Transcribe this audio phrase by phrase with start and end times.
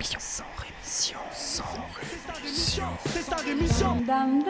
[0.00, 0.18] rémission.
[0.20, 1.18] Sans rémission.
[1.34, 1.64] Sans
[2.40, 2.84] rémission.
[3.06, 3.96] C'est sa rémission.
[4.06, 4.42] Dam,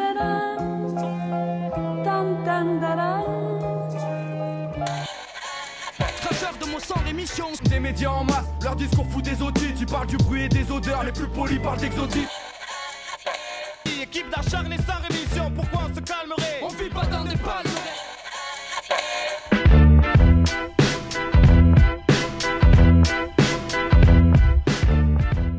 [6.59, 7.47] de mon sang rémission.
[7.65, 9.75] Des médias en masse, leur discours fout des audits.
[9.77, 12.29] Tu parles du bruit et des odeurs, les plus polis parlent d'exotisme.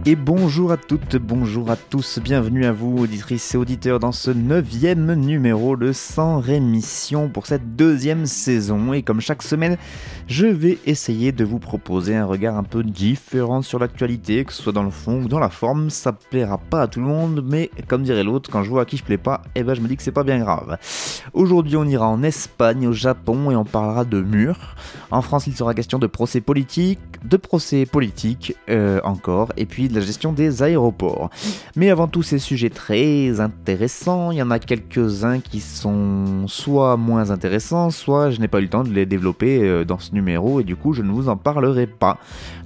[0.03, 4.31] Et bonjour à toutes, bonjour à tous, bienvenue à vous auditrices et auditeurs dans ce
[4.31, 8.93] neuvième numéro de Sans Rémission pour cette deuxième saison.
[8.93, 9.77] Et comme chaque semaine,
[10.25, 14.63] je vais essayer de vous proposer un regard un peu différent sur l'actualité, que ce
[14.63, 15.91] soit dans le fond ou dans la forme.
[15.91, 18.85] Ça plaira pas à tout le monde, mais comme dirait l'autre, quand je vois à
[18.85, 20.79] qui je plais pas, eh ben je me dis que c'est pas bien grave.
[21.33, 24.75] Aujourd'hui, on ira en Espagne, au Japon et on parlera de murs.
[25.11, 29.89] En France, il sera question de procès politiques, de procès politiques euh, encore, et puis
[29.89, 31.29] de la gestion des aéroports.
[31.75, 36.97] Mais avant tous ces sujets très intéressants, il y en a quelques-uns qui sont soit
[36.97, 40.13] moins intéressants, soit je n'ai pas eu le temps de les développer euh, dans ce
[40.13, 42.17] numéro et du coup je ne vous en parlerai pas.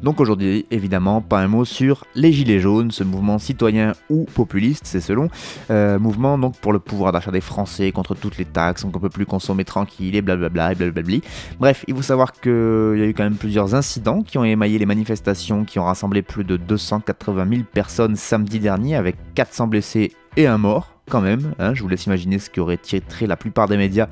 [0.04, 4.86] Donc aujourd'hui, évidemment, pas un mot sur les Gilets jaunes, ce mouvement citoyen ou populiste,
[4.86, 5.30] c'est selon,
[5.70, 9.10] euh, mouvement donc pour le pouvoir d'achat des Français contre toutes les taxes, on peut
[9.10, 11.22] plus consommer tranquille et blablabla et blablabli.
[11.60, 12.52] Bref, il faut savoir qu'il
[12.98, 16.22] y a eu quand même plusieurs incidents qui ont émaillé les manifestations qui ont rassemblé
[16.22, 21.54] plus de 280 000 personnes samedi dernier avec 400 blessés et un mort quand même.
[21.60, 21.74] hein.
[21.74, 24.08] je vous laisse imaginer ce qui aurait tiré la plupart des médias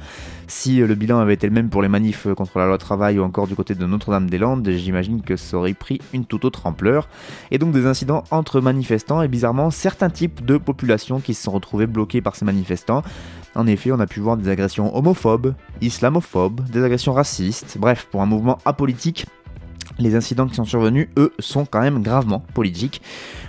[0.47, 2.77] si euh, le bilan avait été le même pour les manifs euh, contre la loi
[2.77, 4.69] travail ou encore du côté de Notre-Dame-des-Landes.
[4.69, 7.07] J'imagine que ça aurait pris une toute autre ampleur.
[7.49, 11.51] Et donc des incidents entre manifestants et bizarrement certains types de populations qui se sont
[11.51, 13.01] retrouvés bloqués par ces manifestants.
[13.55, 18.21] En effet, on a pu voir des agressions homophobes, islamophobes, des agressions racistes, bref, pour
[18.21, 19.25] un mouvement apolitique,
[19.99, 23.01] les incidents qui sont survenus, eux, sont quand même gravement politiques.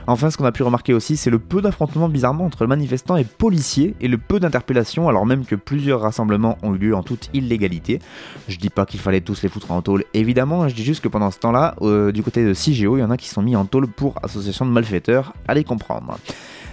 [0.06, 3.24] Enfin, ce qu'on a pu remarquer aussi, c'est le peu d'affrontements bizarrement entre manifestants et
[3.24, 7.30] policiers, et le peu d'interpellations, alors même que plusieurs rassemblements ont eu lieu en toute
[7.32, 8.00] illégalité.
[8.48, 11.08] Je dis pas qu'il fallait tous les foutre en tôle, évidemment, je dis juste que
[11.08, 13.56] pendant ce temps-là, euh, du côté de CIGEO, il y en a qui sont mis
[13.56, 16.18] en tôle pour association de malfaiteurs, allez comprendre.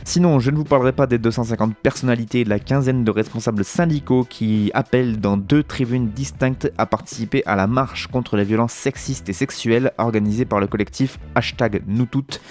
[0.04, 3.64] Sinon, je ne vous parlerai pas des 250 personnalités et de la quinzaine de responsables
[3.64, 8.74] syndicaux qui appellent dans deux tribunes distinctes à participer à la marche contre les violences
[8.74, 12.42] sexistes et sexuelles organisée par le collectif hashtag nous toutes.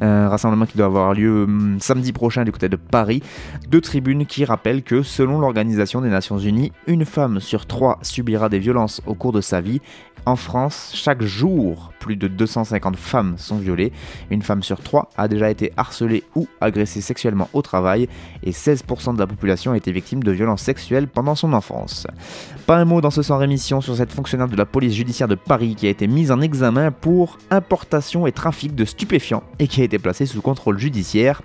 [0.00, 3.22] Un rassemblement qui doit avoir lieu hum, samedi prochain du côté de Paris.
[3.68, 8.48] Deux tribunes qui rappellent que, selon l'Organisation des Nations Unies, une femme sur trois subira
[8.48, 9.80] des violences au cours de sa vie.
[10.28, 13.92] En France, chaque jour, plus de 250 femmes sont violées.
[14.28, 18.08] Une femme sur trois a déjà été harcelée ou agressée sexuellement au travail
[18.42, 22.08] et 16% de la population a été victime de violences sexuelles pendant son enfance.
[22.66, 25.36] Pas un mot dans ce sans rémission sur cette fonctionnaire de la police judiciaire de
[25.36, 29.80] Paris qui a été mise en examen pour importation et trafic de stupéfiants et qui
[29.80, 31.40] a été placée sous contrôle judiciaire.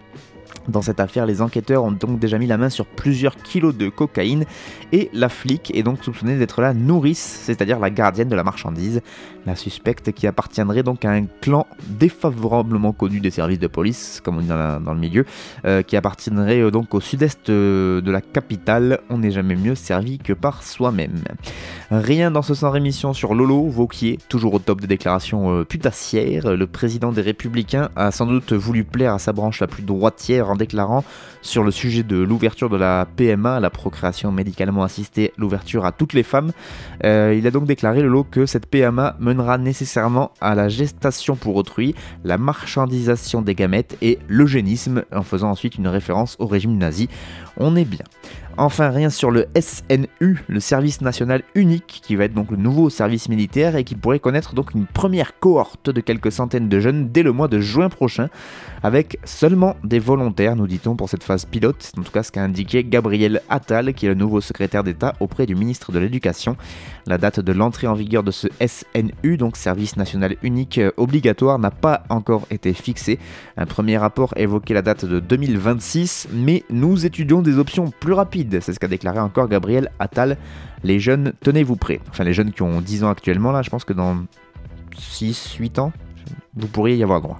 [0.67, 3.89] Dans cette affaire, les enquêteurs ont donc déjà mis la main sur plusieurs kilos de
[3.89, 4.45] cocaïne
[4.91, 9.01] et la flic est donc soupçonnée d'être la nourrice, c'est-à-dire la gardienne de la marchandise.
[9.45, 14.37] La suspecte qui appartiendrait donc à un clan défavorablement connu des services de police, comme
[14.37, 15.25] on dit dans, le milieu,
[15.65, 18.99] euh, qui appartiendrait euh, donc au sud-est euh, de la capitale.
[19.09, 21.23] On n'est jamais mieux servi que par soi-même.
[21.93, 26.55] Rien dans ce sans rémission sur Lolo Vauquier, toujours au top des déclarations euh, putassières.
[26.55, 30.49] Le président des Républicains a sans doute voulu plaire à sa branche la plus droitière
[30.49, 31.03] en déclarant
[31.41, 36.13] sur le sujet de l'ouverture de la PMA, la procréation médicalement assistée, l'ouverture à toutes
[36.13, 36.51] les femmes.
[37.03, 41.55] Euh, il a donc déclaré Lolo que cette PMA mènera nécessairement à la gestation pour
[41.55, 47.09] autrui, la marchandisation des gamètes et l'eugénisme, en faisant ensuite une référence au régime nazi.
[47.57, 48.05] On est bien.
[48.57, 52.89] Enfin, rien sur le SNU, le service national unique, qui va être donc le nouveau
[52.89, 57.09] service militaire et qui pourrait connaître donc une première cohorte de quelques centaines de jeunes
[57.09, 58.27] dès le mois de juin prochain,
[58.83, 61.91] avec seulement des volontaires, nous dit-on, pour cette phase pilote.
[61.97, 65.45] En tout cas ce qu'a indiqué Gabriel Attal, qui est le nouveau secrétaire d'État auprès
[65.45, 66.55] du ministre de l'Éducation.
[67.07, 71.59] La date de l'entrée en vigueur de ce SNU, donc service national unique euh, obligatoire,
[71.59, 73.19] n'a pas encore été fixée.
[73.57, 78.59] Un premier rapport évoquait la date de 2026, mais nous étudions des options plus rapides.
[78.61, 80.37] C'est ce qu'a déclaré encore Gabriel Attal.
[80.83, 81.99] Les jeunes, tenez-vous prêts.
[82.09, 84.17] Enfin, les jeunes qui ont 10 ans actuellement, là, je pense que dans
[84.97, 85.91] 6, 8 ans,
[86.55, 87.39] vous pourriez y avoir droit.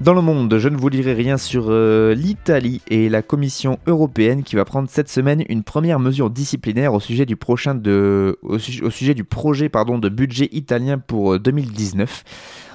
[0.00, 4.42] Dans le monde, je ne vous dirai rien sur euh, l'Italie et la Commission européenne
[4.42, 8.38] qui va prendre cette semaine une première mesure disciplinaire au sujet du projet de
[10.08, 12.24] budget italien pour euh, 2019.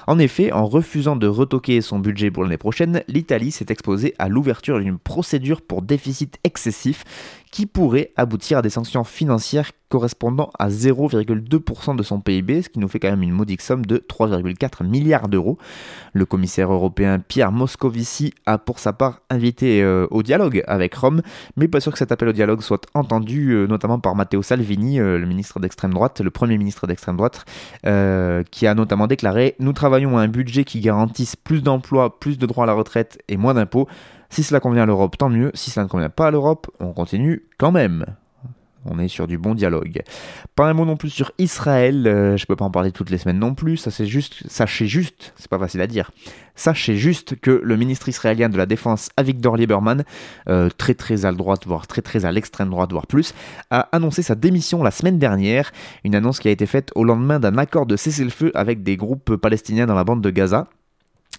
[0.06, 4.28] En effet, en refusant de retoquer son budget pour l'année prochaine, l'Italie s'est exposée à
[4.28, 7.04] l'ouverture d'une procédure pour déficit excessif
[7.52, 12.78] qui pourrait aboutir à des sanctions financières correspondant à 0,2% de son PIB, ce qui
[12.78, 15.58] nous fait quand même une modique somme de 3,4 milliards d'euros.
[16.14, 21.20] Le commissaire européen Pierre Moscovici a pour sa part invité euh, au dialogue avec Rome,
[21.58, 24.98] mais pas sûr que cet appel au dialogue soit entendu, euh, notamment par Matteo Salvini,
[24.98, 27.44] euh, le ministre d'extrême droite, le premier ministre d'extrême droite,
[28.50, 32.46] qui a notamment déclaré Nous travaillons à un budget qui garantisse plus d'emplois, plus de
[32.46, 33.88] droits à la retraite et moins d'impôts.
[34.32, 35.50] Si cela convient à l'Europe, tant mieux.
[35.52, 38.06] Si cela ne convient pas à l'Europe, on continue quand même.
[38.86, 40.00] On est sur du bon dialogue.
[40.56, 43.18] Pas un mot non plus sur Israël, euh, je peux pas en parler toutes les
[43.18, 46.10] semaines non plus, ça c'est juste, sachez juste, c'est pas facile à dire,
[46.56, 50.02] sachez juste que le ministre israélien de la Défense, Avigdor Lieberman,
[50.48, 53.34] euh, très très à droite, voire très très à l'extrême droite, voire plus,
[53.70, 55.72] a annoncé sa démission la semaine dernière,
[56.04, 59.36] une annonce qui a été faite au lendemain d'un accord de cessez-le-feu avec des groupes
[59.36, 60.68] palestiniens dans la bande de Gaza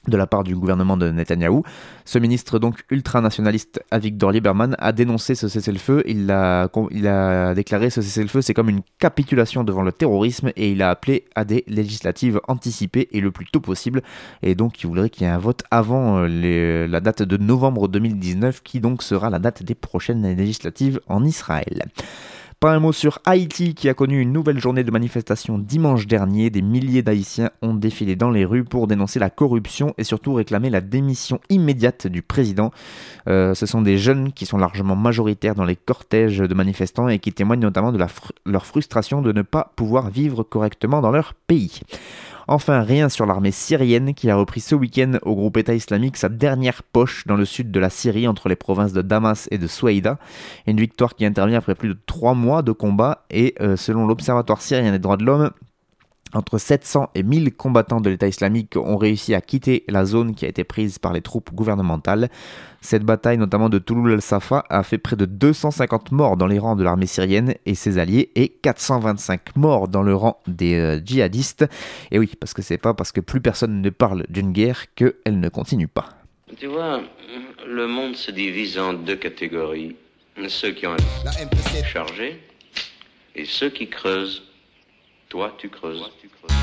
[0.07, 1.63] de la part du gouvernement de Netanyahou.
[2.05, 6.03] Ce ministre donc ultranationaliste Avigdor Lieberman a dénoncé ce cessez-le-feu.
[6.05, 10.89] Il a, déclaré ce cessez-le-feu c'est comme une capitulation devant le terrorisme et il a
[10.89, 14.01] appelé à des législatives anticipées et le plus tôt possible.
[14.41, 17.87] Et donc il voudrait qu'il y ait un vote avant euh, la date de novembre
[17.87, 21.85] 2019 qui donc sera la date des prochaines législatives en Israël.
[22.63, 26.49] Pas un mot sur Haïti qui a connu une nouvelle journée de manifestation dimanche dernier.
[26.49, 30.69] Des milliers d'Haïtiens ont défilé dans les rues pour dénoncer la corruption et surtout réclamer
[30.69, 32.71] la démission immédiate du président.
[33.27, 37.19] Euh, ce sont des jeunes qui sont largement majoritaires dans les cortèges de manifestants et
[37.19, 37.99] qui témoignent notamment de
[38.45, 41.81] leur frustration de ne pas pouvoir vivre correctement dans leur pays.
[42.47, 46.29] Enfin, rien sur l'armée syrienne qui a repris ce week-end au groupe État islamique sa
[46.29, 49.67] dernière poche dans le sud de la Syrie entre les provinces de Damas et de
[49.67, 50.17] Souaïda.
[50.67, 54.61] Une victoire qui intervient après plus de trois mois de combat et euh, selon l'Observatoire
[54.61, 55.51] syrien des droits de l'homme,
[56.33, 60.45] entre 700 et 1000 combattants de l'État islamique ont réussi à quitter la zone qui
[60.45, 62.29] a été prise par les troupes gouvernementales.
[62.81, 66.75] Cette bataille, notamment de Touloul al-Safa, a fait près de 250 morts dans les rangs
[66.75, 71.65] de l'armée syrienne et ses alliés et 425 morts dans le rang des euh, djihadistes.
[72.11, 75.39] Et oui, parce que c'est pas parce que plus personne ne parle d'une guerre qu'elle
[75.39, 76.09] ne continue pas.
[76.57, 77.01] Tu vois,
[77.65, 79.95] le monde se divise en deux catégories.
[80.47, 80.95] Ceux qui ont
[81.85, 82.41] chargé
[83.35, 84.43] et ceux qui creusent
[85.33, 85.97] Toi, tu creuses.
[85.97, 86.62] Toi, tu creuses.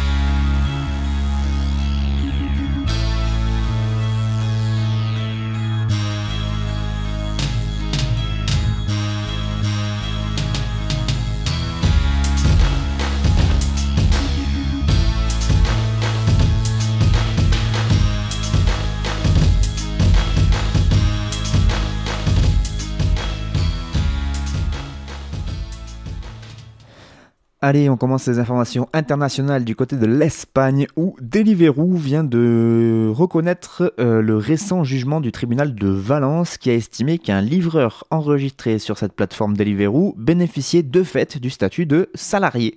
[27.70, 33.94] Allez, on commence les informations internationales du côté de l'Espagne où Deliveroo vient de reconnaître
[34.00, 38.98] euh, le récent jugement du tribunal de Valence qui a estimé qu'un livreur enregistré sur
[38.98, 42.74] cette plateforme Deliveroo bénéficiait de fait du statut de salarié.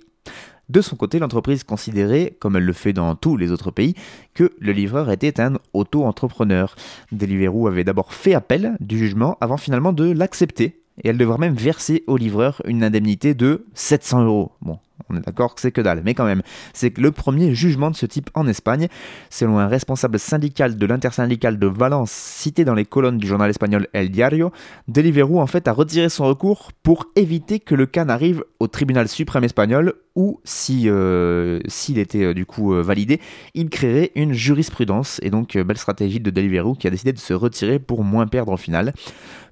[0.68, 3.96] De son côté, l'entreprise considérait, comme elle le fait dans tous les autres pays,
[4.32, 6.76] que le livreur était un auto-entrepreneur.
[7.10, 11.54] Deliveroo avait d'abord fait appel du jugement avant finalement de l'accepter et elle devra même
[11.54, 14.52] verser au livreur une indemnité de 700 euros.
[14.62, 14.78] Bon,
[15.10, 16.42] on est d'accord que c'est que dalle, mais quand même,
[16.72, 18.88] c'est le premier jugement de ce type en Espagne.
[19.28, 23.88] Selon un responsable syndical de l'intersyndicale de Valence, cité dans les colonnes du journal espagnol
[23.92, 24.52] El Diario,
[24.88, 29.08] Deliveroo en fait a retiré son recours pour éviter que le cas n'arrive au tribunal
[29.08, 33.20] suprême espagnol ou si euh, s'il était euh, du coup euh, validé,
[33.54, 37.34] il créerait une jurisprudence et donc belle stratégie de Deliveroo qui a décidé de se
[37.34, 38.92] retirer pour moins perdre au final.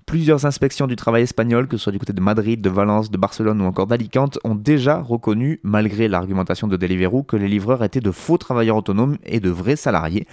[0.07, 3.17] Plusieurs inspections du travail espagnol, que ce soit du côté de Madrid, de Valence, de
[3.17, 8.01] Barcelone ou encore d'Alicante, ont déjà reconnu, malgré l'argumentation de Deliveroo, que les livreurs étaient
[8.01, 10.27] de faux travailleurs autonomes et de vrais salariés.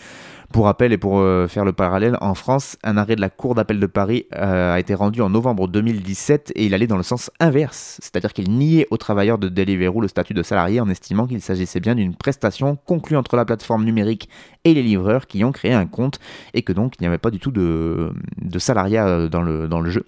[0.51, 3.53] Pour rappel et pour euh, faire le parallèle, en France, un arrêt de la Cour
[3.53, 7.03] d'appel de Paris euh, a été rendu en novembre 2017 et il allait dans le
[7.03, 11.27] sens inverse, c'est-à-dire qu'il niait aux travailleurs de Deliveroo le statut de salarié en estimant
[11.27, 14.27] qu'il s'agissait bien d'une prestation conclue entre la plateforme numérique
[14.63, 16.20] et les livreurs qui ont créé un compte
[16.56, 19.68] et que donc il n'y avait pas du tout de, de salariat euh, dans le,
[19.68, 20.06] dans le jeu.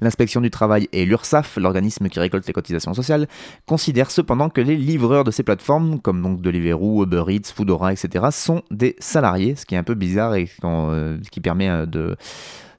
[0.00, 3.26] L'inspection du travail et l'URSSAF, l'organisme qui récolte les cotisations sociales,
[3.66, 8.26] considèrent cependant que les livreurs de ces plateformes, comme donc Deliveroo, Uber Eats, Foodora, etc.,
[8.30, 12.16] sont des salariés, ce qui est un peu bizarre et euh, qui permet euh, de,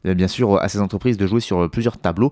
[0.03, 2.31] bien sûr à ces entreprises de jouer sur plusieurs tableaux.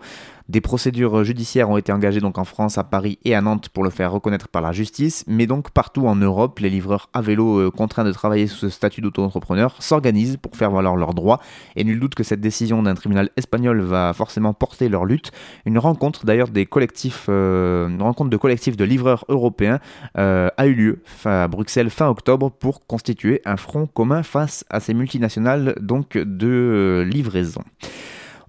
[0.50, 3.84] Des procédures judiciaires ont été engagées donc en France, à Paris et à Nantes pour
[3.84, 7.60] le faire reconnaître par la justice, mais donc partout en Europe, les livreurs à vélo
[7.60, 11.42] euh, contraints de travailler sous ce statut d'auto-entrepreneur s'organisent pour faire valoir leurs droits,
[11.76, 15.32] et nul doute que cette décision d'un tribunal espagnol va forcément porter leur lutte.
[15.66, 19.80] Une rencontre d'ailleurs euh, de collectifs de livreurs européens
[20.18, 24.80] euh, a eu lieu à Bruxelles fin octobre pour constituer un front commun face à
[24.80, 27.64] ces multinationales donc de livraison.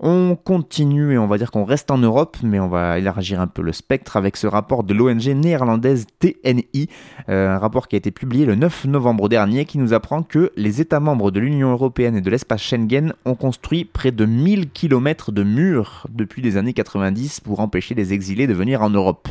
[0.00, 3.48] On continue et on va dire qu'on reste en Europe, mais on va élargir un
[3.48, 6.88] peu le spectre avec ce rapport de l'ONG néerlandaise TNI,
[7.28, 10.52] euh, un rapport qui a été publié le 9 novembre dernier qui nous apprend que
[10.56, 14.70] les États membres de l'Union européenne et de l'espace Schengen ont construit près de 1000
[14.70, 19.28] km de murs depuis les années 90 pour empêcher les exilés de venir en Europe.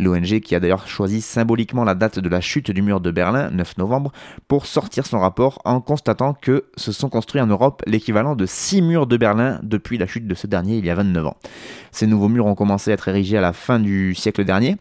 [0.00, 3.50] L'ONG qui a d'ailleurs choisi symboliquement la date de la chute du mur de Berlin,
[3.50, 4.12] 9 novembre,
[4.48, 8.80] pour sortir son rapport en constatant que se sont construits en Europe l'équivalent de 6
[8.80, 11.36] murs de Berlin depuis la chute de ce dernier il y a 29 ans.
[11.92, 14.76] Ces nouveaux murs ont commencé à être érigés à la fin du siècle dernier,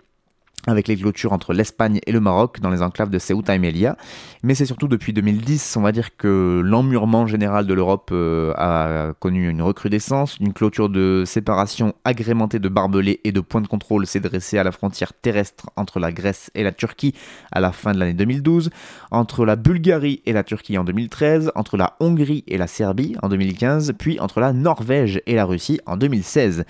[0.68, 3.98] avec les clôtures entre l'Espagne et le Maroc dans les enclaves de Ceuta et Melilla.
[4.44, 9.14] Mais c'est surtout depuis 2010, on va dire que l'emmurement général de l'Europe euh, a
[9.20, 10.38] connu une recrudescence.
[10.40, 14.64] Une clôture de séparation agrémentée de barbelés et de points de contrôle s'est dressée à
[14.64, 17.14] la frontière terrestre entre la Grèce et la Turquie
[17.52, 18.70] à la fin de l'année 2012,
[19.12, 23.30] entre la Bulgarie et la Turquie en 2013, entre la Hongrie et la Serbie en
[23.30, 26.66] 2015, puis entre la Norvège et la Russie en 2016.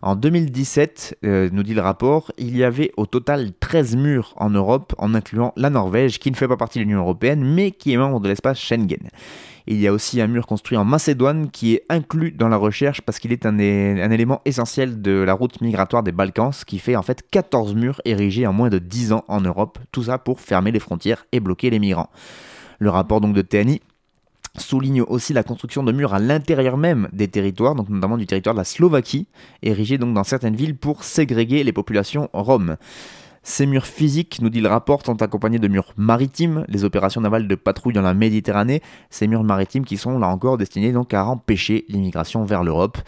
[0.00, 4.50] En 2017, euh, nous dit le rapport, il y avait au total 13 murs en
[4.50, 7.92] Europe, en incluant la Norvège, qui ne fait pas partie de l'Union européenne, mais qui
[7.92, 9.08] est membre de l'espace Schengen.
[9.66, 13.02] Il y a aussi un mur construit en Macédoine qui est inclus dans la recherche
[13.02, 17.02] parce qu'il est un, élément essentiel de la route migratoire des Balkans, qui fait en
[17.02, 20.70] fait 14 murs érigés en moins de 10 ans en Europe, tout ça pour fermer
[20.70, 22.08] les frontières et bloquer les migrants.
[22.78, 23.82] Le rapport donc de TNI
[24.56, 28.54] souligne aussi la construction de murs à l'intérieur même des territoires, donc notamment du territoire
[28.54, 29.26] de la Slovaquie,
[29.62, 32.76] érigés donc dans certaines villes pour ségréguer les populations roms.
[33.42, 37.48] Ces murs physiques, nous dit le rapport, sont accompagnés de murs maritimes, les opérations navales
[37.48, 41.24] de patrouille dans la Méditerranée, ces murs maritimes qui sont là encore destinés donc à
[41.24, 42.98] empêcher l'immigration vers l'Europe.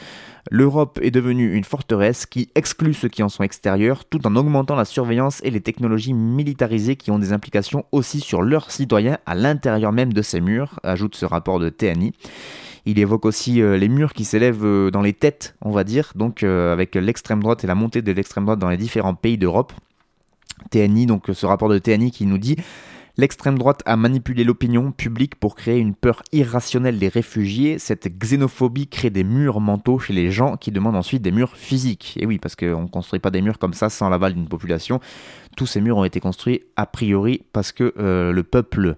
[0.51, 4.75] L'Europe est devenue une forteresse qui exclut ceux qui en sont extérieurs tout en augmentant
[4.75, 9.35] la surveillance et les technologies militarisées qui ont des implications aussi sur leurs citoyens à
[9.35, 12.15] l'intérieur même de ces murs, ajoute ce rapport de TNI.
[12.87, 16.13] Il évoque aussi euh, les murs qui s'élèvent euh, dans les têtes, on va dire,
[16.15, 19.37] donc euh, avec l'extrême droite et la montée de l'extrême droite dans les différents pays
[19.37, 19.73] d'Europe.
[20.71, 22.57] TNI, donc ce rapport de TNI qui nous dit
[23.17, 27.79] L'extrême droite a manipulé l'opinion publique pour créer une peur irrationnelle des réfugiés.
[27.79, 32.17] Cette xénophobie crée des murs mentaux chez les gens qui demandent ensuite des murs physiques.
[32.19, 35.01] Et oui, parce qu'on ne construit pas des murs comme ça sans l'aval d'une population.
[35.55, 38.97] Tous ces murs ont été construits a priori parce que euh, le peuple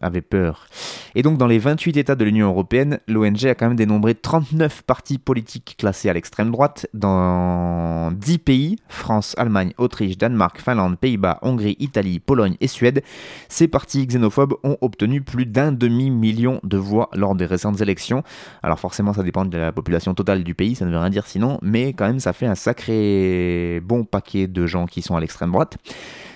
[0.00, 0.66] avait peur.
[1.14, 4.82] Et donc dans les 28 États de l'Union européenne, l'ONG a quand même dénombré 39
[4.82, 11.38] partis politiques classés à l'extrême droite dans 10 pays, France, Allemagne, Autriche, Danemark, Finlande, Pays-Bas,
[11.42, 13.02] Hongrie, Italie, Pologne et Suède.
[13.48, 18.22] Ces partis xénophobes ont obtenu plus d'un demi-million de voix lors des récentes élections.
[18.62, 21.26] Alors forcément ça dépend de la population totale du pays, ça ne veut rien dire
[21.26, 25.20] sinon, mais quand même ça fait un sacré bon paquet de gens qui sont à
[25.20, 25.78] l'extrême droite.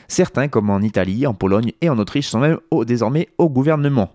[0.08, 4.10] Certains, comme en Italie, en Pologne et en Autriche, sont même désormais au gouvernement.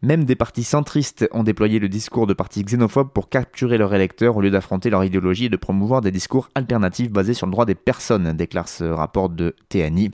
[0.00, 4.36] Même des partis centristes ont déployé le discours de partis xénophobes pour capturer leurs électeurs
[4.36, 7.66] au lieu d'affronter leur idéologie et de promouvoir des discours alternatifs basés sur le droit
[7.66, 10.10] des personnes, déclare ce rapport de TNI.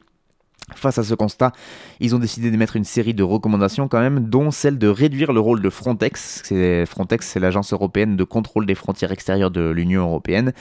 [0.74, 1.52] Face à ce constat,
[2.00, 5.40] ils ont décidé d'émettre une série de recommandations quand même, dont celle de réduire le
[5.40, 6.42] rôle de Frontex.
[6.84, 10.52] Frontex, c'est l'agence européenne de contrôle des frontières extérieures de l'Union européenne.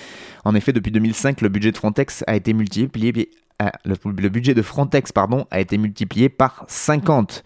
[0.46, 3.30] En effet, depuis 2005, le budget de Frontex a été multiplié,
[3.62, 5.12] euh, le, budget de Frontex
[5.52, 7.44] a été multiplié par 50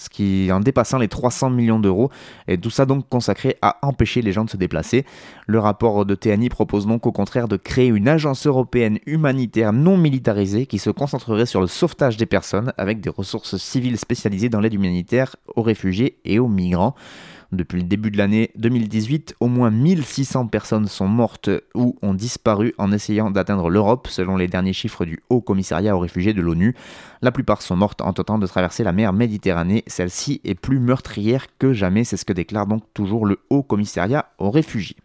[0.00, 2.10] ce qui en dépassant les 300 millions d'euros,
[2.48, 5.04] et tout ça donc consacré à empêcher les gens de se déplacer.
[5.46, 9.98] Le rapport de TANI propose donc au contraire de créer une agence européenne humanitaire non
[9.98, 14.60] militarisée qui se concentrerait sur le sauvetage des personnes avec des ressources civiles spécialisées dans
[14.60, 16.94] l'aide humanitaire aux réfugiés et aux migrants.
[17.52, 22.74] Depuis le début de l'année 2018, au moins 1600 personnes sont mortes ou ont disparu
[22.78, 26.76] en essayant d'atteindre l'Europe, selon les derniers chiffres du Haut Commissariat aux réfugiés de l'ONU.
[27.22, 29.82] La plupart sont mortes en tentant de traverser la mer Méditerranée.
[29.88, 34.30] Celle-ci est plus meurtrière que jamais, c'est ce que déclare donc toujours le Haut Commissariat
[34.38, 34.96] aux réfugiés.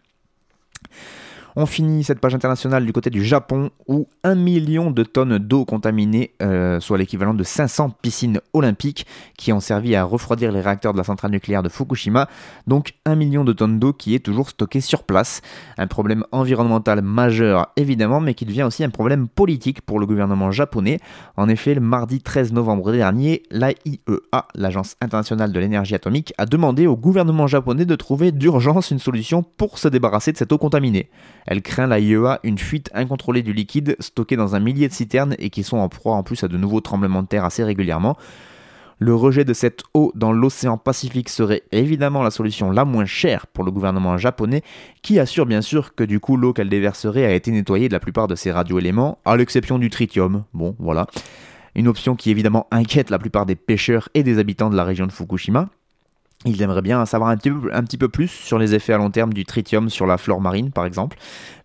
[1.58, 5.64] On finit cette page internationale du côté du Japon où un million de tonnes d'eau
[5.64, 9.06] contaminée, euh, soit l'équivalent de 500 piscines olympiques
[9.38, 12.28] qui ont servi à refroidir les réacteurs de la centrale nucléaire de Fukushima.
[12.66, 15.40] Donc un million de tonnes d'eau qui est toujours stockée sur place.
[15.78, 20.50] Un problème environnemental majeur évidemment, mais qui devient aussi un problème politique pour le gouvernement
[20.50, 21.00] japonais.
[21.38, 26.86] En effet, le mardi 13 novembre dernier, l'AIEA, l'Agence internationale de l'énergie atomique, a demandé
[26.86, 31.08] au gouvernement japonais de trouver d'urgence une solution pour se débarrasser de cette eau contaminée.
[31.46, 35.36] Elle craint la IEA une fuite incontrôlée du liquide stocké dans un millier de citernes
[35.38, 38.16] et qui sont en proie en plus à de nouveaux tremblements de terre assez régulièrement.
[38.98, 43.46] Le rejet de cette eau dans l'océan Pacifique serait évidemment la solution la moins chère
[43.46, 44.62] pour le gouvernement japonais,
[45.02, 48.00] qui assure bien sûr que du coup l'eau qu'elle déverserait a été nettoyée de la
[48.00, 50.44] plupart de ses radioéléments, à l'exception du tritium.
[50.54, 51.06] Bon, voilà.
[51.74, 55.06] Une option qui évidemment inquiète la plupart des pêcheurs et des habitants de la région
[55.06, 55.68] de Fukushima.
[56.46, 57.36] Ils aimeraient bien savoir un
[57.72, 60.40] un petit peu plus sur les effets à long terme du tritium sur la flore
[60.40, 61.16] marine, par exemple.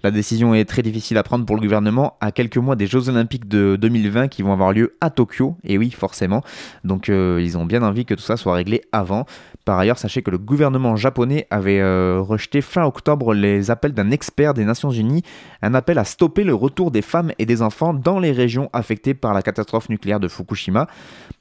[0.03, 3.09] La décision est très difficile à prendre pour le gouvernement à quelques mois des Jeux
[3.09, 5.55] Olympiques de 2020 qui vont avoir lieu à Tokyo.
[5.63, 6.41] Et oui, forcément.
[6.83, 9.25] Donc euh, ils ont bien envie que tout ça soit réglé avant.
[9.63, 14.09] Par ailleurs, sachez que le gouvernement japonais avait euh, rejeté fin octobre les appels d'un
[14.09, 15.21] expert des Nations Unies,
[15.61, 19.13] un appel à stopper le retour des femmes et des enfants dans les régions affectées
[19.13, 20.87] par la catastrophe nucléaire de Fukushima.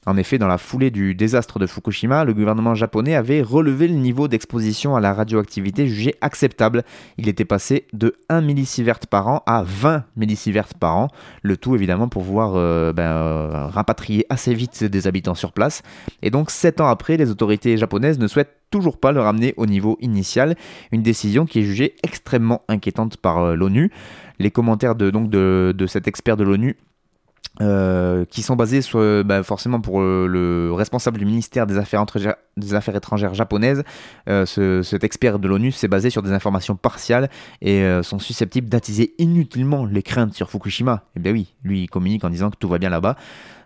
[0.05, 3.95] En effet, dans la foulée du désastre de Fukushima, le gouvernement japonais avait relevé le
[3.95, 6.83] niveau d'exposition à la radioactivité jugé acceptable.
[7.17, 11.07] Il était passé de 1 millisieverts par an à 20 millisieverts par an,
[11.41, 15.81] le tout évidemment pour pouvoir euh, ben, euh, rapatrier assez vite des habitants sur place.
[16.21, 19.65] Et donc, 7 ans après, les autorités japonaises ne souhaitent toujours pas le ramener au
[19.65, 20.55] niveau initial,
[20.91, 23.91] une décision qui est jugée extrêmement inquiétante par euh, l'ONU.
[24.39, 26.77] Les commentaires de, de cet expert de l'ONU
[27.61, 32.03] euh, qui sont basés sur, bah, forcément pour euh, le responsable du ministère des Affaires,
[32.57, 33.83] des Affaires étrangères japonaises,
[34.27, 37.29] euh, ce, cet expert de l'ONU s'est basé sur des informations partiales
[37.61, 41.03] et sont susceptibles d'attiser inutilement les craintes sur Fukushima.
[41.15, 43.15] Et eh bien oui, lui il communique en disant que tout va bien là-bas.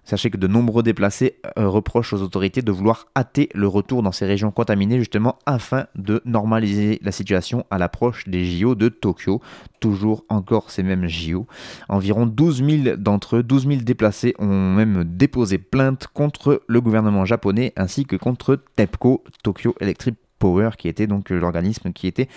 [0.05, 4.12] Sachez que de nombreux déplacés euh, reprochent aux autorités de vouloir hâter le retour dans
[4.12, 9.41] ces régions contaminées justement afin de normaliser la situation à l'approche des JO de Tokyo.
[9.79, 11.47] Toujours encore ces mêmes JO.
[11.89, 17.25] Environ 12 000 d'entre eux, 12 000 déplacés ont même déposé plainte contre le gouvernement
[17.25, 22.27] japonais ainsi que contre TEPCO, Tokyo Electric Power, qui était donc l'organisme qui était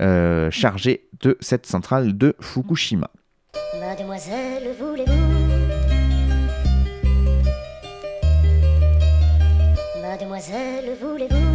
[0.00, 3.10] euh, chargé de cette centrale de Fukushima.
[3.80, 5.47] Mademoiselle, voulez-vous
[10.20, 11.48] Mademoiselle, voulez-vous?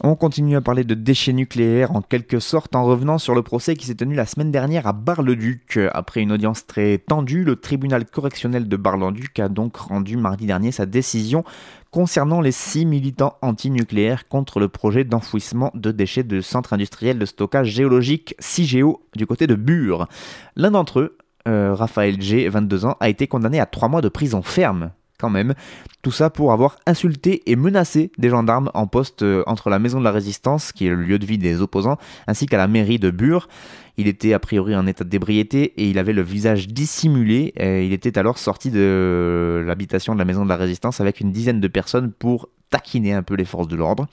[0.00, 3.74] On continue à parler de déchets nucléaires en quelque sorte en revenant sur le procès
[3.74, 5.78] qui s'est tenu la semaine dernière à Bar-le-Duc.
[5.92, 10.72] Après une audience très tendue, le tribunal correctionnel de Bar-le-Duc a donc rendu mardi dernier
[10.72, 11.44] sa décision
[11.90, 17.26] concernant les six militants antinucléaires contre le projet d'enfouissement de déchets de centre industriel de
[17.26, 20.06] stockage géologique CIGEO du côté de Bure.
[20.56, 24.08] L'un d'entre eux, euh, Raphaël G, 22 ans, a été condamné à trois mois de
[24.08, 25.54] prison ferme quand même.
[26.02, 29.98] Tout ça pour avoir insulté et menacé des gendarmes en poste euh, entre la maison
[29.98, 32.98] de la résistance, qui est le lieu de vie des opposants, ainsi qu'à la mairie
[32.98, 33.48] de Bure.
[33.96, 37.52] Il était a priori en état d'ébriété et il avait le visage dissimulé.
[37.58, 41.60] il était alors sorti de l'habitation de la maison de la résistance avec une dizaine
[41.60, 44.06] de personnes pour taquiner un peu les forces de l'ordre.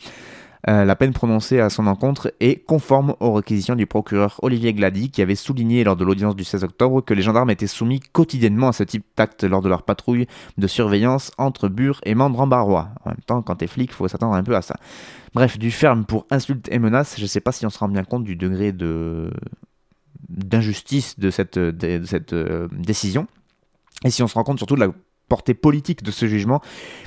[0.68, 5.12] Euh, la peine prononcée à son encontre est conforme aux réquisitions du procureur Olivier Glady
[5.12, 8.70] qui avait souligné lors de l'audience du 16 octobre que les gendarmes étaient soumis quotidiennement
[8.70, 10.26] à ce type d'acte lors de leur patrouille
[10.58, 12.90] de surveillance entre Bure et Mandran-Barrois.
[13.06, 14.76] En même temps, quand t'es flic, faut s'attendre un peu à ça.
[15.36, 18.04] Bref, du ferme pour insultes et menaces, je sais pas si on se rend bien
[18.04, 19.30] compte du degré de
[20.28, 23.28] d'injustice de cette, de cette euh, décision.
[24.04, 24.88] Et si on se rend compte surtout de la
[25.28, 26.62] portée politique de ce jugement,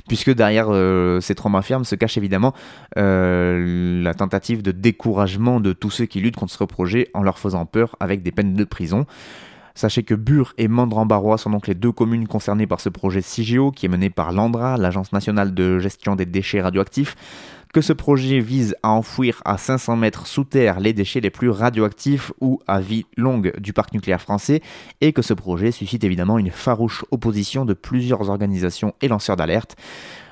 [0.07, 2.53] puisque derrière euh, ces trois mains fermes se cache évidemment
[2.97, 7.39] euh, la tentative de découragement de tous ceux qui luttent contre ce projet en leur
[7.39, 9.05] faisant peur avec des peines de prison.
[9.75, 13.71] Sachez que Bure et Mandran-Barrois sont donc les deux communes concernées par ce projet CIGEO
[13.71, 17.15] qui est mené par l'ANDRA, l'Agence nationale de gestion des déchets radioactifs,
[17.73, 21.49] que ce projet vise à enfouir à 500 mètres sous terre les déchets les plus
[21.49, 24.61] radioactifs ou à vie longue du parc nucléaire français
[25.01, 29.75] et que ce projet suscite évidemment une farouche opposition de plusieurs organisations et lanceurs d'alerte.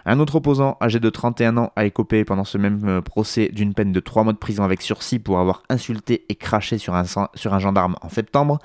[0.10, 3.73] Un autre opposant, âgé de 31 ans, a écopé pendant ce même euh, procès d'une
[3.73, 7.04] peine de 3 mois de prison avec sursis pour avoir insulté et craché sur un,
[7.04, 8.60] sur un gendarme en septembre.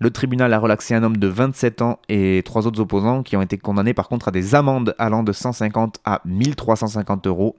[0.00, 3.42] Le tribunal a relaxé un homme de 27 ans et trois autres opposants qui ont
[3.42, 7.54] été condamnés par contre à des amendes allant de 150 à 1350 euros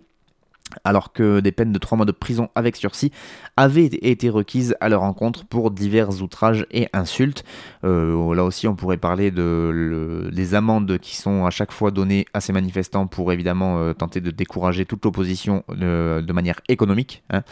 [0.83, 3.11] alors que des peines de 3 mois de prison avec sursis
[3.57, 7.43] avaient été requises à leur encontre pour divers outrages et insultes.
[7.83, 12.25] Euh, là aussi, on pourrait parler de des amendes qui sont à chaque fois données
[12.33, 17.23] à ces manifestants pour évidemment euh, tenter de décourager toute l'opposition euh, de, manière économique.
[17.29, 17.43] Hein.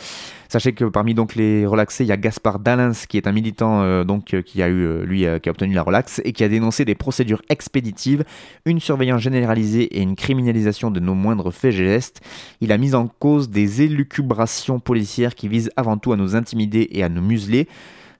[0.48, 4.04] Sachez que parmi donc les relaxés, il y a Gaspard Dalins qui est un militant
[4.04, 6.96] donc qui a eu lui qui a obtenu la relaxe et qui a dénoncé des
[6.96, 8.24] procédures expéditives,
[8.66, 12.22] une surveillance généralisée et une criminalisation de nos moindres faits gestes.
[12.62, 16.88] Il a mis en cause des élucubrations policières qui visent avant tout à nous intimider
[16.92, 17.68] et à nous museler.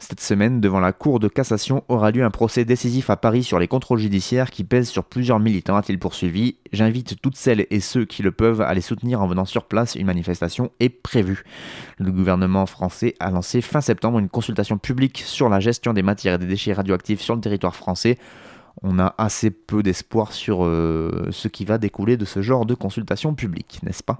[0.02, 3.60] Cette semaine, devant la Cour de cassation, aura lieu un procès décisif à Paris sur
[3.60, 6.56] les contrôles judiciaires qui pèsent sur plusieurs militants, a-t-il poursuivi.
[6.72, 9.96] J'invite toutes celles et ceux qui le peuvent à les soutenir en venant sur place.
[9.96, 11.44] Une manifestation est prévue.
[11.98, 16.36] Le gouvernement français a lancé fin septembre une consultation publique sur la gestion des matières
[16.36, 18.18] et des déchets radioactifs sur le territoire français
[18.82, 22.76] on a assez peu d'espoir sur euh, ce qui va découler de ce genre de
[22.76, 24.20] consultation publique, n'est-ce pas?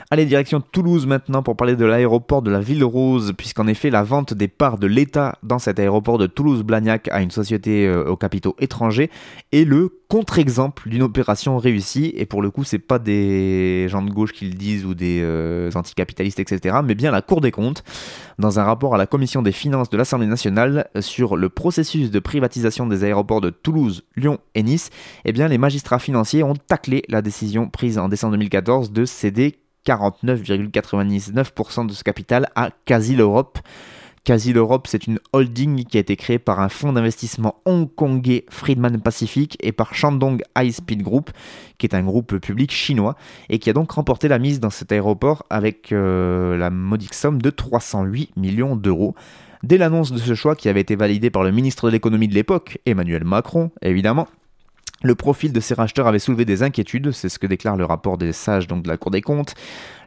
[0.13, 4.03] Allez, direction Toulouse maintenant pour parler de l'aéroport de la Ville Rose, puisqu'en effet la
[4.03, 8.17] vente des parts de l'État dans cet aéroport de Toulouse-Blagnac à une société euh, aux
[8.17, 9.09] capitaux étrangers
[9.53, 12.11] est le contre-exemple d'une opération réussie.
[12.17, 15.21] Et pour le coup, c'est pas des gens de gauche qui le disent ou des
[15.21, 17.85] euh, anticapitalistes, etc., mais bien la Cour des comptes,
[18.37, 22.19] dans un rapport à la Commission des finances de l'Assemblée nationale sur le processus de
[22.19, 24.89] privatisation des aéroports de Toulouse, Lyon et Nice,
[25.23, 31.87] eh les magistrats financiers ont taclé la décision prise en décembre 2014 de céder 49,99%
[31.87, 33.59] de ce capital à Quasi l'Europe.
[34.23, 39.01] Quasi l'Europe, c'est une holding qui a été créée par un fonds d'investissement hongkongais Friedman
[39.01, 41.31] Pacific et par Shandong High Speed Group,
[41.79, 43.15] qui est un groupe public chinois,
[43.49, 47.41] et qui a donc remporté la mise dans cet aéroport avec euh, la modique somme
[47.41, 49.15] de 308 millions d'euros.
[49.63, 52.35] Dès l'annonce de ce choix qui avait été validé par le ministre de l'économie de
[52.35, 54.27] l'époque, Emmanuel Macron, évidemment,
[55.03, 58.17] le profil de ces racheteurs avait soulevé des inquiétudes, c'est ce que déclare le rapport
[58.17, 59.55] des sages donc de la Cour des comptes.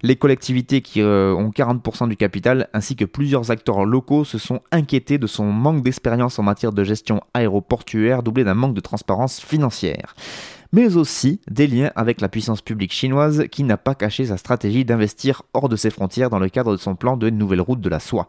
[0.02, 4.60] Les collectivités qui euh, ont 40% du capital ainsi que plusieurs acteurs locaux se sont
[4.70, 9.40] inquiétés de son manque d'expérience en matière de gestion aéroportuaire doublé d'un manque de transparence
[9.40, 10.14] financière.
[10.72, 14.84] Mais aussi des liens avec la puissance publique chinoise qui n'a pas caché sa stratégie
[14.84, 17.88] d'investir hors de ses frontières dans le cadre de son plan de nouvelle route de
[17.88, 18.28] la soie.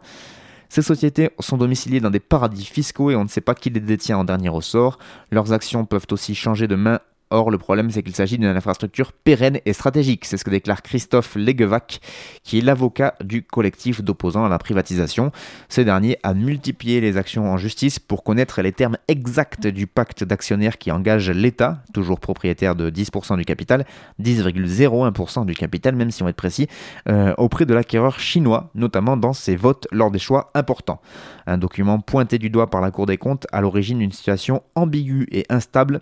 [0.69, 3.79] Ces sociétés sont domiciliées dans des paradis fiscaux et on ne sait pas qui les
[3.79, 4.97] détient en dernier ressort.
[5.31, 6.99] Leurs actions peuvent aussi changer de main
[7.35, 10.23] Or, le problème, c'est qu'il s'agit d'une infrastructure pérenne et stratégique.
[10.23, 11.99] C'est ce que déclare Christophe Legevac,
[12.43, 15.33] qui est l'avocat du collectif d'opposants à la privatisation.
[15.67, 20.23] Ce dernier a multiplié les actions en justice pour connaître les termes exacts du pacte
[20.23, 23.85] d'actionnaires qui engage l'État, toujours propriétaire de 10% du capital,
[24.21, 26.69] 10,01% du capital, même si on est précis,
[27.09, 31.01] euh, auprès de l'acquéreur chinois, notamment dans ses votes lors des choix importants.
[31.47, 35.27] Un document pointé du doigt par la Cour des comptes à l'origine d'une situation ambiguë
[35.33, 35.99] et instable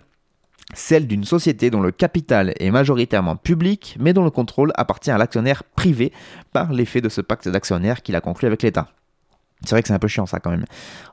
[0.72, 5.18] celle d'une société dont le capital est majoritairement public, mais dont le contrôle appartient à
[5.18, 6.12] l'actionnaire privé
[6.52, 8.88] par l'effet de ce pacte d'actionnaires qu'il a conclu avec l'État.
[9.64, 10.64] C'est vrai que c'est un peu chiant ça quand même.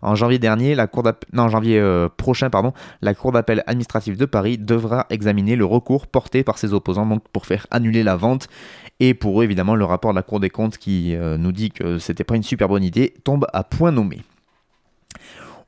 [0.01, 2.49] En janvier dernier, la cour non, euh, prochain,
[3.01, 7.23] la Cour d'appel administrative de Paris devra examiner le recours porté par ses opposants donc
[7.31, 8.47] pour faire annuler la vente.
[8.99, 11.71] Et pour eux, évidemment, le rapport de la Cour des comptes qui euh, nous dit
[11.71, 14.21] que c'était pas une super bonne idée tombe à point nommé.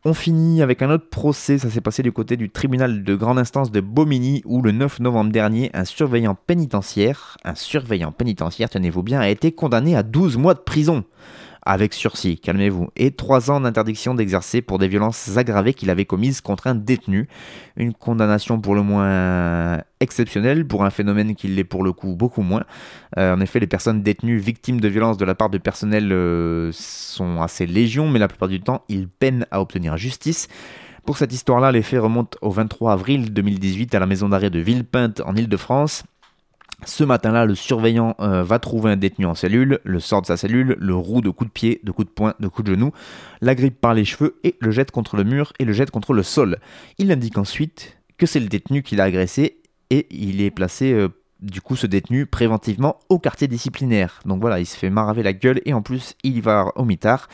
[0.06, 3.40] On finit avec un autre procès, ça s'est passé du côté du tribunal de grande
[3.40, 9.02] instance de Bomigny où le 9 novembre dernier, un surveillant pénitentiaire, un surveillant pénitentiaire, tenez-vous
[9.02, 11.06] bien, a été condamné à 12 mois de prison
[11.66, 16.42] avec sursis, calmez-vous, et trois ans d'interdiction d'exercer pour des violences aggravées qu'il avait commises
[16.42, 17.28] contre un détenu.
[17.76, 22.42] Une condamnation pour le moins exceptionnelle pour un phénomène qui l'est pour le coup beaucoup
[22.42, 22.64] moins.
[23.18, 26.70] Euh, en effet, les personnes détenues victimes de violences de la part de personnel euh,
[26.74, 30.48] sont assez légion, mais la plupart du temps, ils peinent à obtenir justice.
[31.06, 34.60] Pour cette histoire-là, les faits remontent au 23 avril 2018 à la maison d'arrêt de
[34.60, 36.04] Villepinte en Ile-de-France.
[36.86, 40.38] Ce matin-là, le surveillant euh, va trouver un détenu en cellule, le sort de sa
[40.38, 42.92] cellule, le roue de coups de pied, de coups de poing, de coups de genou,
[43.42, 46.24] l'agrippe par les cheveux et le jette contre le mur et le jette contre le
[46.24, 46.60] sol.
[46.98, 49.58] Il indique ensuite que c'est le détenu qui l'a agressé
[49.90, 51.08] et il est placé euh,
[51.40, 54.20] du coup ce détenu préventivement au quartier disciplinaire.
[54.26, 57.30] Donc voilà, il se fait maraver la gueule et en plus il va au mitard.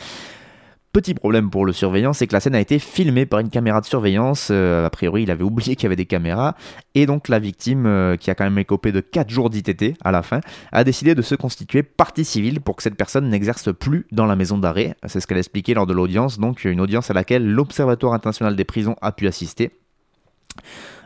[0.91, 3.79] Petit problème pour le surveillant, c'est que la scène a été filmée par une caméra
[3.79, 4.47] de surveillance.
[4.49, 6.55] Euh, a priori, il avait oublié qu'il y avait des caméras.
[6.95, 10.11] Et donc, la victime, euh, qui a quand même écopé de 4 jours d'ITT à
[10.11, 10.39] la fin,
[10.71, 14.35] a décidé de se constituer partie civile pour que cette personne n'exerce plus dans la
[14.35, 14.95] maison d'arrêt.
[15.05, 16.39] C'est ce qu'elle a expliqué lors de l'audience.
[16.39, 19.71] Donc, une audience à laquelle l'Observatoire international des prisons a pu assister.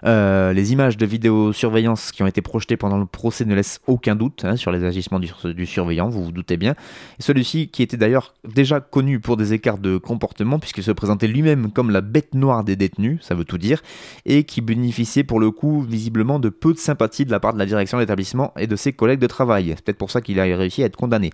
[0.05, 4.15] Euh, les images de vidéosurveillance qui ont été projetées pendant le procès ne laissent aucun
[4.15, 6.75] doute hein, sur les agissements du, surveillant, vous vous doutez bien.
[7.19, 11.71] Celui-ci, qui était d'ailleurs déjà connu pour des écarts de comportement, puisqu'il se présentait lui-même
[11.71, 13.81] comme la bête noire des détenus, ça veut tout dire,
[14.25, 17.59] et qui bénéficiait pour le coup visiblement de peu de sympathie de la part de
[17.59, 19.73] la direction de l'établissement et de ses collègues de travail.
[19.75, 21.31] C'est peut-être pour ça qu'il a réussi à être condamné.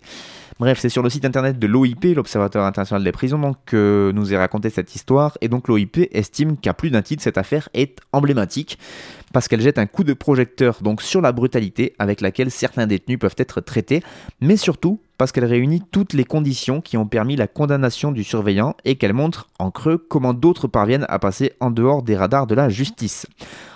[0.60, 4.38] Bref, c'est sur le site internet de l'OIP, l'Observatoire international des prisons, que nous est
[4.38, 5.38] raconté cette histoire.
[5.40, 8.78] Et donc l'OIP estime qu'à plus d'un titre, cette affaire est emblématique
[9.32, 13.36] parce qu'elle jette un coup de projecteur sur la brutalité avec laquelle certains détenus peuvent
[13.38, 14.04] être traités,
[14.42, 18.76] mais surtout parce qu'elle réunit toutes les conditions qui ont permis la condamnation du surveillant
[18.84, 22.56] et qu'elle montre en creux comment d'autres parviennent à passer en dehors des radars de
[22.56, 23.28] la justice.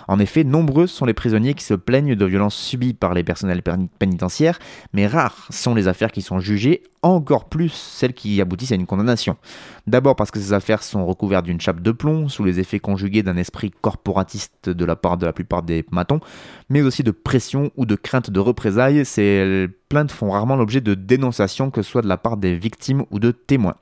[0.08, 3.62] En effet, nombreux sont les prisonniers qui se plaignent de violences subies par les personnels
[3.98, 4.58] pénitentiaires,
[4.92, 8.86] mais rares sont les affaires qui sont jugées, encore plus celles qui aboutissent à une
[8.86, 9.36] condamnation.
[9.86, 13.22] D'abord parce que ces affaires sont recouvertes d'une chape de plomb, sous les effets conjugués
[13.22, 16.20] d'un esprit corporatiste de la part de la plupart des matons,
[16.70, 19.04] mais aussi de pression ou de crainte de représailles.
[19.04, 23.04] Ces plaintes font rarement l'objet de dénonciations, que ce soit de la part des victimes
[23.10, 23.76] ou de témoins.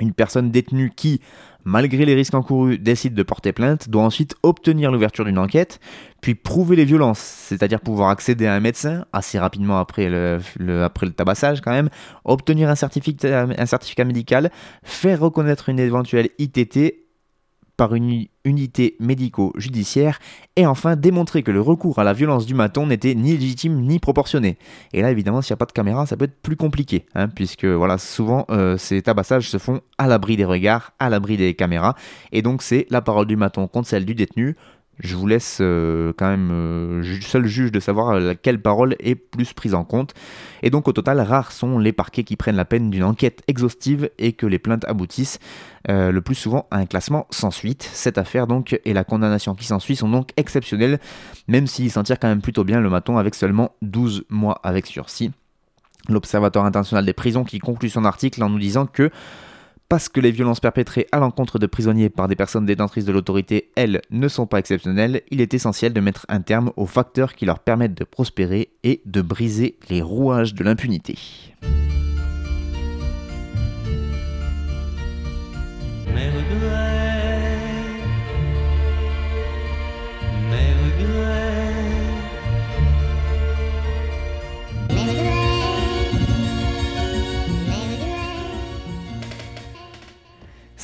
[0.00, 1.20] Une personne détenue qui,
[1.64, 5.80] malgré les risques encourus, décide de porter plainte, doit ensuite obtenir l'ouverture d'une enquête,
[6.20, 10.40] puis prouver les violences, c'est-à-dire pouvoir accéder à un médecin assez rapidement après le,
[11.16, 11.90] tabassage quand même,
[12.24, 14.50] obtenir un certificat, un certificat médical,
[14.82, 16.96] faire reconnaître une éventuelle ITT
[17.76, 20.18] par une unité médico-judiciaire
[20.56, 23.98] et enfin démontrer que le recours à la violence du maton n'était ni légitime ni
[23.98, 24.58] proportionné.
[24.92, 27.28] Et là évidemment s'il n'y a pas de caméra ça peut être plus compliqué hein,
[27.28, 31.54] puisque voilà souvent euh, ces tabassages se font à l'abri des regards, à l'abri des
[31.54, 31.94] caméras
[32.32, 34.56] et donc c'est la parole du maton contre celle du détenu
[35.00, 39.52] je vous laisse euh, quand même euh, seul juge de savoir quelle parole est plus
[39.52, 40.14] prise en compte.
[40.62, 44.10] Et donc au total, rares sont les parquets qui prennent la peine d'une enquête exhaustive
[44.18, 45.38] et que les plaintes aboutissent
[45.88, 47.88] euh, le plus souvent à un classement sans suite.
[47.92, 50.98] Cette affaire donc et la condamnation qui s'ensuit sont donc exceptionnelles,
[51.48, 54.86] même s'il s'en tire quand même plutôt bien le maton avec seulement 12 mois avec
[54.86, 55.32] sursis.
[56.08, 59.10] L'Observatoire international des prisons qui conclut son article en nous disant que
[59.88, 63.70] parce que les violences perpétrées à l'encontre de prisonniers par des personnes détentrices de l'autorité,
[63.76, 67.46] elles, ne sont pas exceptionnelles, il est essentiel de mettre un terme aux facteurs qui
[67.46, 71.18] leur permettent de prospérer et de briser les rouages de l'impunité.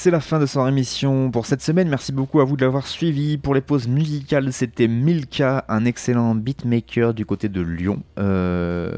[0.03, 1.87] C'est la fin de son émission pour cette semaine.
[1.87, 3.37] Merci beaucoup à vous de l'avoir suivi.
[3.37, 8.03] Pour les pauses musicales, c'était Milka, un excellent beatmaker du côté de Lyon.
[8.19, 8.91] Euh,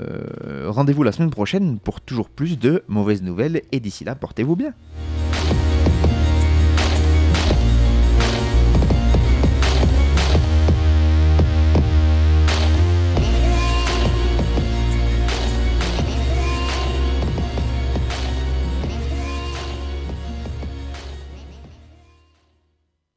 [0.69, 3.63] rendez-vous la semaine prochaine pour toujours plus de mauvaises nouvelles.
[3.73, 4.75] Et d'ici là, portez-vous bien.